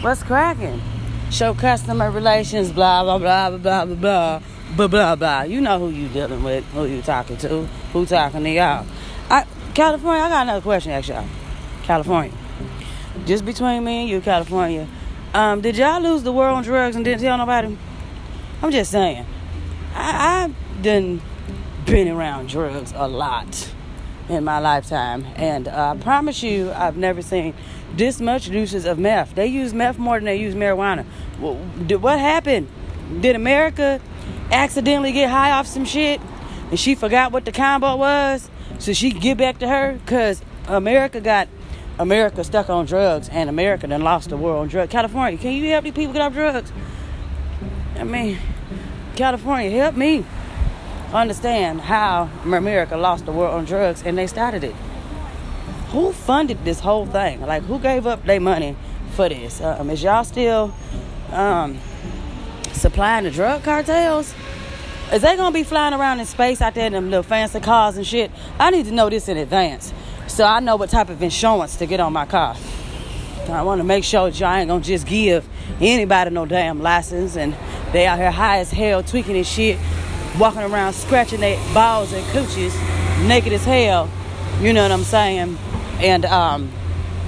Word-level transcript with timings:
What's 0.00 0.22
cracking? 0.22 0.80
Show 1.30 1.52
customer 1.52 2.10
relations, 2.10 2.72
blah, 2.72 3.02
blah, 3.02 3.18
blah, 3.18 3.50
blah, 3.50 3.84
blah, 3.84 3.94
blah, 3.94 4.40
blah, 4.74 4.88
blah, 4.88 5.14
blah. 5.14 5.42
You 5.42 5.60
know 5.60 5.78
who 5.78 5.90
you 5.90 6.08
dealing 6.08 6.42
with, 6.42 6.64
who 6.72 6.86
you 6.86 7.02
talking 7.02 7.36
to, 7.36 7.66
who 7.92 8.06
talking 8.06 8.42
to 8.42 8.50
y'all. 8.50 8.86
I, 9.28 9.44
California, 9.74 10.22
I 10.22 10.28
got 10.30 10.42
another 10.44 10.62
question, 10.62 10.92
actually. 10.92 11.26
California. 11.82 12.32
Just 13.26 13.44
between 13.44 13.84
me 13.84 14.00
and 14.00 14.08
you, 14.08 14.22
California. 14.22 14.88
Um, 15.34 15.60
did 15.60 15.76
y'all 15.76 16.00
lose 16.00 16.22
the 16.22 16.32
war 16.32 16.46
on 16.46 16.62
drugs 16.62 16.96
and 16.96 17.04
didn't 17.04 17.20
tell 17.20 17.36
nobody? 17.36 17.76
I'm 18.62 18.70
just 18.70 18.90
saying. 18.90 19.26
I, 19.94 20.46
I 20.46 20.80
done 20.80 21.20
been 21.84 22.08
around 22.08 22.48
drugs 22.48 22.94
a 22.96 23.06
lot 23.06 23.70
in 24.30 24.44
my 24.44 24.58
lifetime. 24.60 25.26
And 25.34 25.68
uh, 25.68 25.94
I 25.96 26.02
promise 26.02 26.42
you, 26.42 26.70
I've 26.72 26.96
never 26.96 27.20
seen 27.20 27.54
this 27.94 28.20
much 28.20 28.48
uses 28.48 28.84
of 28.86 28.98
meth. 28.98 29.34
They 29.34 29.46
use 29.46 29.74
meth 29.74 29.98
more 29.98 30.16
than 30.16 30.24
they 30.24 30.36
use 30.36 30.54
marijuana. 30.54 31.04
What 31.38 32.18
happened? 32.18 32.68
Did 33.20 33.34
America 33.34 34.00
accidentally 34.52 35.12
get 35.12 35.30
high 35.30 35.50
off 35.50 35.66
some 35.66 35.84
shit 35.84 36.20
and 36.70 36.78
she 36.78 36.94
forgot 36.94 37.32
what 37.32 37.44
the 37.44 37.52
combo 37.52 37.96
was 37.96 38.48
so 38.78 38.92
she 38.92 39.10
get 39.10 39.36
back 39.36 39.58
to 39.58 39.68
her? 39.68 39.94
Because 39.94 40.42
America 40.68 41.20
got 41.20 41.48
America 41.98 42.44
stuck 42.44 42.70
on 42.70 42.86
drugs 42.86 43.28
and 43.28 43.50
America 43.50 43.86
then 43.86 44.02
lost 44.02 44.30
the 44.30 44.36
war 44.36 44.56
on 44.56 44.68
drugs. 44.68 44.92
California, 44.92 45.38
can 45.38 45.52
you 45.52 45.68
help 45.70 45.84
these 45.84 45.92
people 45.92 46.12
get 46.12 46.22
off 46.22 46.32
drugs? 46.32 46.72
I 47.96 48.04
mean, 48.04 48.38
California, 49.16 49.70
help 49.70 49.96
me 49.96 50.24
understand 51.12 51.80
how 51.80 52.30
America 52.44 52.96
lost 52.96 53.26
the 53.26 53.32
war 53.32 53.48
on 53.48 53.64
drugs 53.64 54.02
and 54.04 54.16
they 54.16 54.26
started 54.26 54.64
it. 54.64 54.74
Who 55.90 56.12
funded 56.12 56.64
this 56.64 56.80
whole 56.80 57.06
thing? 57.06 57.40
Like, 57.40 57.64
who 57.64 57.78
gave 57.78 58.06
up 58.06 58.24
their 58.24 58.40
money 58.40 58.76
for 59.12 59.28
this? 59.28 59.60
Um, 59.60 59.90
is 59.90 60.02
y'all 60.02 60.22
still 60.24 60.72
um, 61.32 61.78
supplying 62.72 63.24
the 63.24 63.30
drug 63.30 63.64
cartels? 63.64 64.32
Is 65.12 65.22
they 65.22 65.36
gonna 65.36 65.52
be 65.52 65.64
flying 65.64 65.92
around 65.92 66.20
in 66.20 66.26
space 66.26 66.60
out 66.60 66.74
there 66.74 66.86
in 66.86 66.92
them 66.92 67.10
little 67.10 67.24
fancy 67.24 67.58
cars 67.58 67.96
and 67.96 68.06
shit? 68.06 68.30
I 68.60 68.70
need 68.70 68.86
to 68.86 68.92
know 68.92 69.10
this 69.10 69.28
in 69.28 69.36
advance 69.36 69.92
so 70.28 70.44
I 70.44 70.60
know 70.60 70.76
what 70.76 70.90
type 70.90 71.08
of 71.08 71.20
insurance 71.20 71.74
to 71.76 71.86
get 71.86 71.98
on 71.98 72.12
my 72.12 72.26
car. 72.26 72.56
I 73.48 73.62
want 73.62 73.80
to 73.80 73.84
make 73.84 74.04
sure 74.04 74.28
y'all 74.28 74.54
ain't 74.54 74.68
gonna 74.68 74.84
just 74.84 75.08
give 75.08 75.48
anybody 75.80 76.30
no 76.30 76.46
damn 76.46 76.80
license 76.80 77.36
and 77.36 77.56
they 77.92 78.06
out 78.06 78.18
here 78.18 78.30
high 78.30 78.58
as 78.58 78.70
hell 78.70 79.02
tweaking 79.02 79.36
and 79.36 79.46
shit 79.46 79.76
walking 80.38 80.62
around 80.62 80.92
scratching 80.92 81.40
their 81.40 81.58
balls 81.74 82.12
and 82.12 82.24
coochies, 82.26 82.74
naked 83.26 83.52
as 83.52 83.64
hell. 83.64 84.10
You 84.60 84.72
know 84.72 84.82
what 84.82 84.92
I'm 84.92 85.04
saying? 85.04 85.56
And 86.00 86.24
um, 86.24 86.70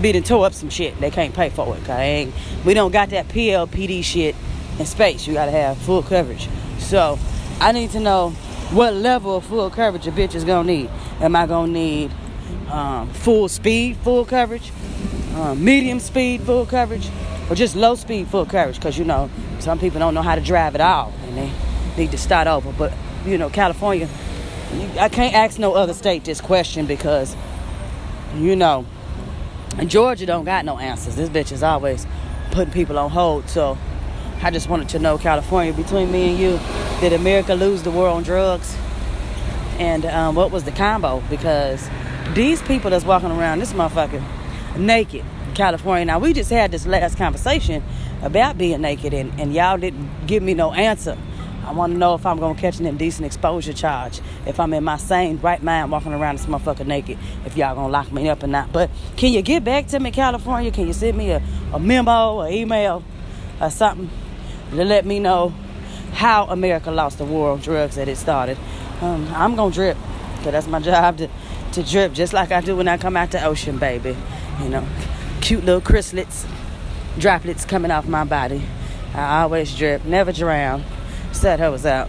beating 0.00 0.22
tore 0.22 0.46
up 0.46 0.54
some 0.54 0.70
shit. 0.70 0.98
They 1.00 1.10
can't 1.10 1.34
pay 1.34 1.50
for 1.50 1.76
it. 1.76 1.84
Cause 1.84 2.32
we 2.64 2.74
don't 2.74 2.92
got 2.92 3.10
that 3.10 3.28
PLPD 3.28 4.02
shit 4.02 4.34
in 4.78 4.86
space. 4.86 5.26
You 5.26 5.34
gotta 5.34 5.50
have 5.50 5.78
full 5.78 6.02
coverage. 6.02 6.48
So 6.78 7.18
I 7.60 7.72
need 7.72 7.90
to 7.90 8.00
know 8.00 8.30
what 8.70 8.94
level 8.94 9.36
of 9.36 9.44
full 9.44 9.70
coverage 9.70 10.06
a 10.06 10.12
bitch 10.12 10.34
is 10.34 10.44
gonna 10.44 10.66
need. 10.66 10.90
Am 11.20 11.34
I 11.34 11.46
gonna 11.46 11.72
need 11.72 12.12
um, 12.70 13.10
full 13.12 13.48
speed, 13.48 13.96
full 13.98 14.24
coverage, 14.24 14.72
um, 15.34 15.62
medium 15.64 16.00
speed, 16.00 16.42
full 16.42 16.66
coverage, 16.66 17.08
or 17.48 17.54
just 17.54 17.74
low 17.74 17.94
speed, 17.94 18.28
full 18.28 18.46
coverage? 18.46 18.76
Because 18.76 18.98
you 18.98 19.04
know 19.04 19.30
some 19.58 19.78
people 19.78 19.98
don't 19.98 20.14
know 20.14 20.22
how 20.22 20.34
to 20.34 20.40
drive 20.40 20.74
at 20.74 20.80
all, 20.80 21.12
and 21.24 21.36
they 21.36 21.50
need 21.98 22.10
to 22.12 22.18
start 22.18 22.46
over. 22.46 22.72
But 22.72 22.92
you 23.26 23.36
know, 23.36 23.50
California, 23.50 24.08
I 24.98 25.08
can't 25.08 25.34
ask 25.34 25.58
no 25.58 25.74
other 25.74 25.94
state 25.94 26.24
this 26.24 26.40
question 26.40 26.86
because 26.86 27.36
you 28.36 28.56
know, 28.56 28.86
Georgia 29.86 30.26
don't 30.26 30.44
got 30.44 30.64
no 30.64 30.78
answers. 30.78 31.16
This 31.16 31.28
bitch 31.28 31.52
is 31.52 31.62
always 31.62 32.06
putting 32.50 32.72
people 32.72 32.98
on 32.98 33.10
hold. 33.10 33.48
So 33.48 33.78
I 34.42 34.50
just 34.50 34.68
wanted 34.68 34.88
to 34.90 34.98
know, 34.98 35.18
California, 35.18 35.72
between 35.72 36.10
me 36.12 36.30
and 36.30 36.38
you, 36.38 36.60
did 37.00 37.12
America 37.12 37.54
lose 37.54 37.82
the 37.82 37.90
war 37.90 38.08
on 38.08 38.22
drugs? 38.22 38.76
And 39.78 40.04
um, 40.06 40.34
what 40.34 40.50
was 40.50 40.64
the 40.64 40.72
combo? 40.72 41.22
Because 41.30 41.88
these 42.34 42.60
people 42.62 42.90
that's 42.90 43.04
walking 43.04 43.30
around, 43.30 43.60
this 43.60 43.72
motherfucker, 43.72 44.22
naked, 44.76 45.24
California. 45.54 46.04
Now 46.04 46.18
we 46.18 46.32
just 46.32 46.50
had 46.50 46.70
this 46.70 46.86
last 46.86 47.16
conversation 47.16 47.82
about 48.22 48.58
being 48.58 48.80
naked, 48.80 49.14
and, 49.14 49.38
and 49.40 49.54
y'all 49.54 49.78
didn't 49.78 50.26
give 50.26 50.42
me 50.42 50.54
no 50.54 50.72
answer. 50.72 51.16
I 51.68 51.72
want 51.72 51.92
to 51.92 51.98
know 51.98 52.14
if 52.14 52.24
I'm 52.24 52.38
going 52.38 52.54
to 52.54 52.60
catch 52.60 52.80
an 52.80 52.86
indecent 52.86 53.26
exposure 53.26 53.74
charge. 53.74 54.22
If 54.46 54.58
I'm 54.58 54.72
in 54.72 54.84
my 54.84 54.96
sane 54.96 55.36
right 55.36 55.62
mind 55.62 55.92
walking 55.92 56.14
around 56.14 56.38
this 56.38 56.46
motherfucker 56.46 56.86
naked. 56.86 57.18
If 57.44 57.58
y'all 57.58 57.74
going 57.74 57.88
to 57.88 57.92
lock 57.92 58.10
me 58.10 58.26
up 58.30 58.42
or 58.42 58.46
not. 58.46 58.72
But 58.72 58.88
can 59.18 59.34
you 59.34 59.42
get 59.42 59.64
back 59.64 59.86
to 59.88 60.00
me, 60.00 60.10
California? 60.10 60.70
Can 60.70 60.86
you 60.86 60.94
send 60.94 61.18
me 61.18 61.30
a, 61.30 61.42
a 61.74 61.78
memo, 61.78 62.36
or 62.36 62.48
email, 62.48 63.04
or 63.60 63.70
something 63.70 64.08
to 64.70 64.82
let 64.82 65.04
me 65.04 65.18
know 65.18 65.52
how 66.14 66.46
America 66.46 66.90
lost 66.90 67.18
the 67.18 67.26
war 67.26 67.50
on 67.50 67.60
drugs 67.60 67.96
that 67.96 68.08
it 68.08 68.16
started? 68.16 68.56
Um, 69.02 69.28
I'm 69.34 69.54
going 69.54 69.70
to 69.70 69.74
drip. 69.74 69.98
Because 70.38 70.52
that's 70.52 70.66
my 70.68 70.80
job 70.80 71.18
to, 71.18 71.28
to 71.72 71.82
drip 71.82 72.14
just 72.14 72.32
like 72.32 72.50
I 72.50 72.62
do 72.62 72.76
when 72.76 72.88
I 72.88 72.96
come 72.96 73.14
out 73.14 73.30
the 73.30 73.44
ocean, 73.44 73.76
baby. 73.76 74.16
You 74.62 74.70
know, 74.70 74.88
cute 75.42 75.64
little 75.64 75.82
chrysalits, 75.82 76.48
droplets 77.18 77.66
coming 77.66 77.90
off 77.90 78.08
my 78.08 78.24
body. 78.24 78.62
I 79.12 79.42
always 79.42 79.76
drip, 79.76 80.06
never 80.06 80.32
drown. 80.32 80.82
Said 81.32 81.60
how 81.60 81.70
was 81.70 81.82
that? 81.82 82.08